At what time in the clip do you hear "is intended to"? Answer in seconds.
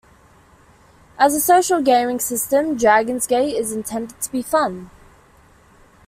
3.55-4.31